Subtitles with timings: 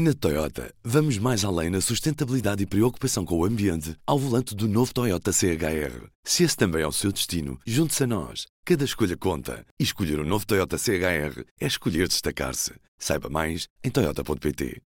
[0.00, 4.68] Na Toyota, vamos mais além na sustentabilidade e preocupação com o ambiente ao volante do
[4.68, 6.06] novo Toyota CHR.
[6.22, 8.46] Se esse também é o seu destino, junte-se a nós.
[8.64, 9.66] Cada escolha conta.
[9.76, 12.74] E escolher o um novo Toyota CHR é escolher destacar-se.
[12.96, 14.80] Saiba mais em Toyota.pt.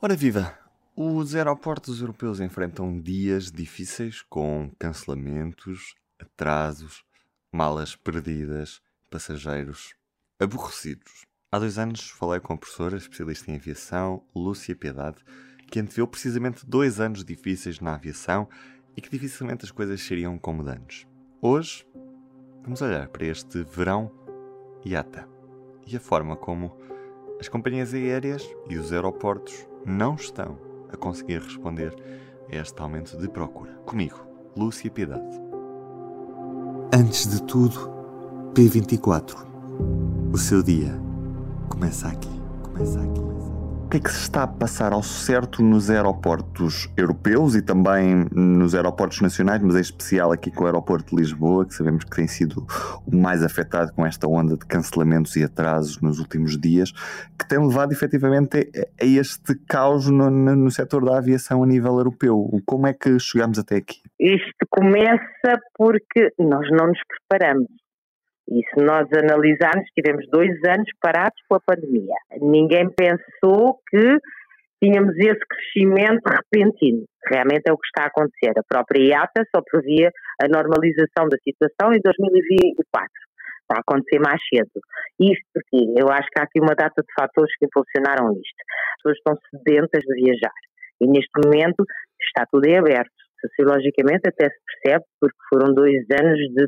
[0.00, 0.58] Ora viva!
[0.96, 7.02] Os aeroportos europeus enfrentam dias difíceis com cancelamentos, atrasos,
[7.52, 8.80] malas perdidas,
[9.10, 9.92] passageiros
[10.40, 11.27] aborrecidos.
[11.50, 15.16] Há dois anos falei com a professora especialista em aviação, Lúcia Piedade,
[15.70, 18.46] que anteveu precisamente dois anos difíceis na aviação
[18.94, 21.06] e que dificilmente as coisas seriam como de antes.
[21.40, 21.86] Hoje,
[22.62, 24.12] vamos olhar para este verão
[24.84, 25.26] IATA
[25.86, 26.76] e a forma como
[27.40, 30.58] as companhias aéreas e os aeroportos não estão
[30.92, 31.96] a conseguir responder
[32.52, 33.72] a este aumento de procura.
[33.86, 34.20] Comigo,
[34.54, 35.40] Lúcia Piedade.
[36.92, 37.90] Antes de tudo,
[38.52, 39.48] P24.
[40.30, 41.07] O seu dia
[41.68, 42.28] Começa aqui,
[42.62, 43.20] começa aqui.
[43.20, 48.26] O que é que se está a passar ao certo nos aeroportos europeus e também
[48.30, 52.14] nos aeroportos nacionais, mas em especial aqui com o aeroporto de Lisboa, que sabemos que
[52.14, 52.66] tem sido
[53.06, 56.92] o mais afetado com esta onda de cancelamentos e atrasos nos últimos dias,
[57.38, 61.96] que tem levado efetivamente a, este caos no, no, no setor da aviação a nível
[61.96, 62.46] europeu.
[62.66, 64.02] Como é que chegamos até aqui?
[64.20, 67.68] Isto começa porque nós não nos preparamos
[68.50, 72.16] e se nós analisarmos, tivemos dois anos parados com a pandemia.
[72.40, 74.16] Ninguém pensou que
[74.82, 77.04] tínhamos esse crescimento repentino.
[77.28, 78.56] Realmente é o que está a acontecer.
[78.56, 80.10] A própria IATA só previa
[80.40, 82.80] a normalização da situação em 2024.
[83.68, 84.80] Está a acontecer mais cedo.
[85.20, 88.60] Isto porque eu acho que há aqui uma data de fatores que impulsionaram isto.
[88.64, 90.56] As pessoas estão sedentas de viajar.
[91.02, 91.84] E neste momento
[92.16, 96.66] está tudo em aberto sociologicamente até se percebe, porque foram dois anos de,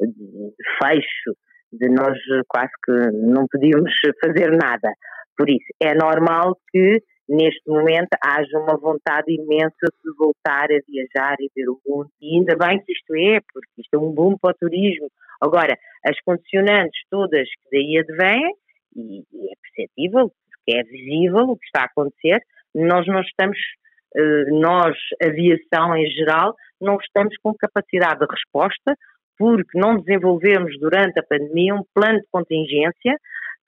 [0.00, 1.36] de fecho,
[1.72, 3.92] de nós quase que não podíamos
[4.24, 4.92] fazer nada.
[5.36, 11.36] Por isso, é normal que neste momento haja uma vontade imensa de voltar a viajar
[11.40, 12.10] e ver o mundo.
[12.20, 15.08] E ainda bem que isto é, porque isto é um boom para o turismo.
[15.40, 18.54] Agora, as condicionantes todas que daí advêm,
[18.94, 22.40] e, e é perceptível, porque é visível o que está a acontecer,
[22.74, 23.58] nós não estamos
[24.60, 28.96] nós, aviação em geral, não estamos com capacidade de resposta
[29.38, 33.16] porque não desenvolvemos durante a pandemia um plano de contingência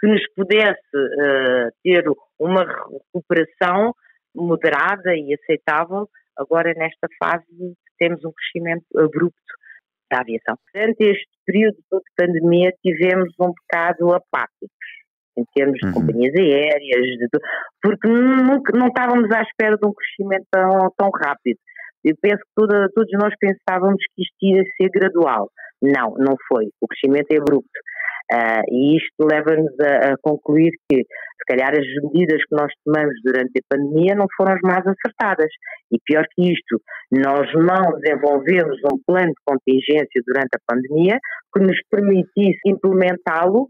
[0.01, 2.05] que nos pudesse uh, ter
[2.39, 2.65] uma
[3.13, 3.95] recuperação
[4.35, 6.09] moderada e aceitável.
[6.37, 7.45] Agora, nesta fase,
[7.99, 9.35] temos um crescimento abrupto
[10.11, 10.57] da aviação.
[10.75, 15.04] Durante este período de pandemia, tivemos um bocado apáticos
[15.37, 15.93] em termos de uhum.
[15.95, 17.29] companhias aéreas, de,
[17.83, 21.59] porque nunca, não estávamos à espera de um crescimento tão, tão rápido.
[22.05, 25.51] Eu penso que toda, todos nós pensávamos que isto ia ser gradual.
[25.83, 26.67] Não, não foi.
[26.81, 27.81] O crescimento é abrupto.
[28.33, 33.15] Uh, e isto leva-nos a, a, concluir que, se calhar, as medidas que nós tomamos
[33.23, 35.51] durante a pandemia não foram as mais acertadas.
[35.93, 36.81] E pior que isto,
[37.13, 41.19] nós não desenvolvemos um plano de contingência durante a pandemia
[41.55, 43.69] que nos permitisse implementá-lo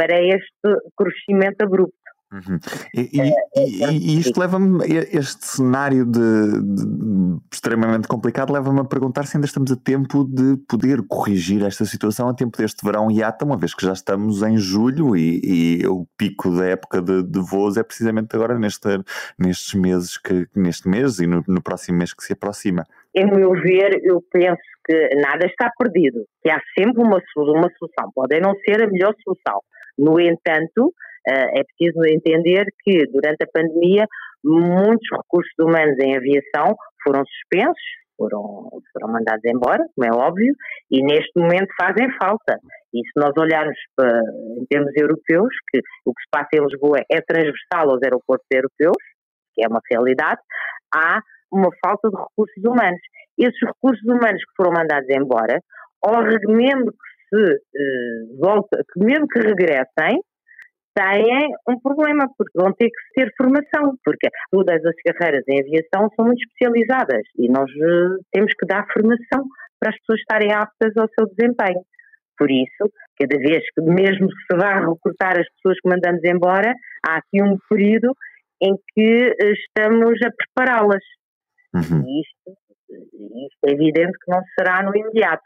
[0.00, 1.92] para este crescimento abrupto.
[2.32, 2.58] Uhum.
[2.94, 9.26] E, e, e, e, isto leva-me, este cenário de, de, extremamente complicado, leva-me a perguntar
[9.26, 13.44] se ainda estamos a tempo de poder corrigir esta situação a tempo deste verão IATA,
[13.44, 17.76] uma vez que já estamos em julho e, o pico da época de, de voos
[17.76, 18.88] é precisamente agora neste,
[19.36, 22.86] nestes meses, que, neste mês e no, no próximo mês que se aproxima.
[23.12, 28.12] Em meu ver, eu penso que nada está perdido, que há sempre uma, uma solução,
[28.14, 29.60] pode não ser a melhor solução,
[30.00, 30.92] no entanto,
[31.28, 34.06] eh, é preciso entender que durante a pandemia
[34.42, 36.74] muitos recursos humanos em aviação
[37.04, 40.54] foram suspensos, foram, foram mandados embora, como é óbvio,
[40.90, 42.58] e neste momento fazem falta.
[42.94, 44.20] E se nós olharmos para,
[44.58, 49.02] em termos europeus, que o que se passa em Lisboa é transversal aos aeroportos europeus,
[49.54, 50.40] que é uma realidade,
[50.94, 51.20] há
[51.52, 53.00] uma falta de recursos humanos.
[53.38, 55.60] Esses recursos humanos que foram mandados embora,
[56.02, 60.20] ou mesmo que se uh, volta, que mesmo que regressem,
[60.94, 66.10] têm um problema, porque vão ter que ter formação, porque todas as carreiras em aviação
[66.16, 69.46] são muito especializadas e nós uh, temos que dar formação
[69.78, 71.82] para as pessoas estarem aptas ao seu desempenho.
[72.36, 76.74] Por isso, cada vez que mesmo se vá recrutar as pessoas que mandamos embora,
[77.06, 78.14] há aqui um período
[78.62, 81.04] em que eh, estamos a prepará-las.
[81.74, 82.02] Uhum.
[82.06, 82.58] E isto,
[83.46, 85.42] isto é evidente que não será no imediato.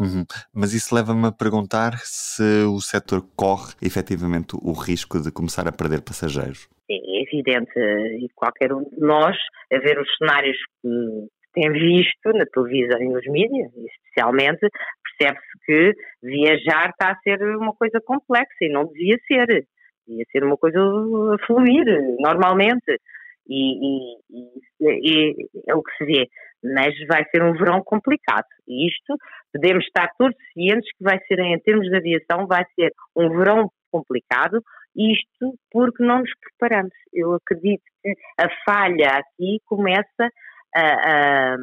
[0.00, 0.24] Uhum.
[0.54, 5.72] Mas isso leva-me a perguntar se o setor corre efetivamente o risco de começar a
[5.72, 6.68] perder passageiros.
[6.90, 9.36] É evidente, e qualquer um de nós,
[9.72, 14.66] a ver os cenários que tem visto na televisão e nos mídias, especialmente,
[15.18, 15.92] percebe-se que
[16.22, 19.66] viajar está a ser uma coisa complexa e não devia ser.
[20.08, 21.84] Devia ser uma coisa a fluir
[22.18, 22.98] normalmente.
[23.50, 26.28] E, e, e, é o que se vê.
[26.62, 28.46] Mas vai ser um verão complicado.
[28.68, 29.16] E isto
[29.52, 33.70] podemos estar todos cientes que vai ser, em termos de aviação, vai ser um verão
[33.90, 34.62] complicado,
[34.96, 36.92] isto porque não nos preparamos.
[37.12, 40.30] Eu acredito que a falha aqui começa
[40.74, 41.56] a, a,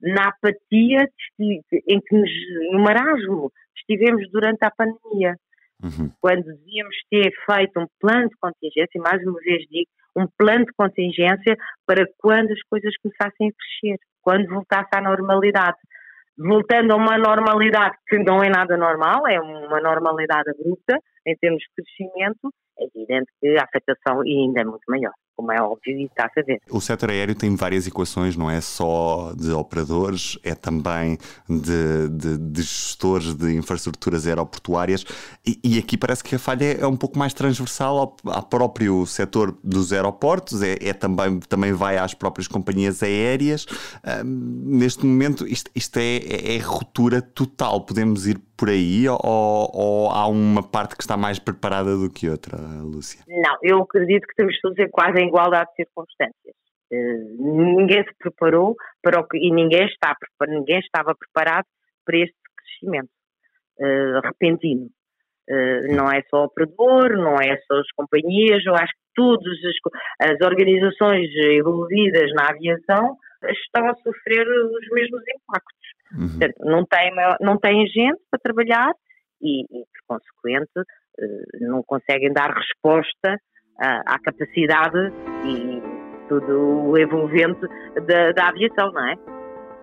[0.00, 1.08] na apatia
[1.38, 2.30] em que nos,
[2.72, 5.36] no marasmo estivemos durante a pandemia.
[5.82, 6.10] Uhum.
[6.20, 10.64] Quando devíamos ter feito um plano de contingência, e mais uma vez digo, um plano
[10.64, 11.56] de contingência
[11.86, 15.76] para quando as coisas começassem a crescer, quando voltasse à normalidade.
[16.36, 21.60] Voltando a uma normalidade que não é nada normal, é uma normalidade abrupta em termos
[21.60, 26.04] de crescimento, é evidente que a afetação ainda é muito maior como é óbvio e
[26.04, 26.60] está a ver.
[26.70, 31.18] O setor aéreo tem várias equações, não é só de operadores, é também
[31.48, 35.04] de, de, de gestores de infraestruturas aeroportuárias
[35.44, 39.04] e, e, aqui parece que a falha é um pouco mais transversal ao, ao próprio
[39.06, 43.66] setor dos aeroportos, é, é, também, também vai às próprias companhias aéreas.
[44.24, 49.18] Neste momento isto, isto é, é, é ruptura total, podemos ir por aí ou,
[49.72, 53.22] ou, há uma parte que está mais preparada do que outra, Lúcia?
[53.26, 56.54] Não, eu acredito que estamos todos em quase em igualdade de circunstâncias.
[56.92, 60.14] Uh, ninguém se preparou para o que, e ninguém, está,
[60.46, 61.66] ninguém estava preparado
[62.04, 63.10] para este crescimento
[63.80, 64.88] uh, repentino.
[65.50, 69.58] Uh, não é só o operador, não é só as companhias, eu acho que todas
[69.64, 73.16] as, as organizações envolvidas na aviação
[73.50, 75.83] estão a sofrer os mesmos impactos.
[76.16, 76.28] Uhum.
[76.28, 78.92] Portanto, não tem, não tem gente para trabalhar
[79.42, 80.88] e, e por consequente,
[81.18, 83.38] eh, não conseguem dar resposta
[83.78, 85.12] à, à capacidade
[85.44, 85.82] e
[86.28, 87.60] tudo o envolvente
[88.06, 89.14] da, da aviação, não é?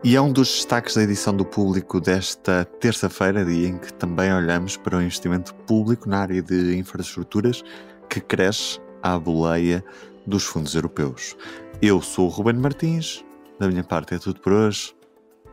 [0.04, 4.34] E é um dos destaques da edição do público desta terça-feira, dia em que também
[4.34, 7.62] olhamos para o investimento público na área de infraestruturas
[8.10, 9.84] que cresce à boleia
[10.26, 11.38] dos fundos europeus.
[11.82, 13.24] Eu sou o Ruben Martins,
[13.60, 14.96] da minha parte é tudo por hoje.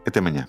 [0.07, 0.49] Até amanhã.